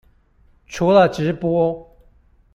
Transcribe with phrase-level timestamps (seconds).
[0.65, 1.95] 除了直播